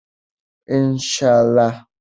انشاءالله. 0.73 1.75